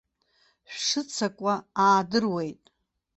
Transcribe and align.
Шәшыццакуа 0.71 1.55
аадыруеит. 1.83 2.63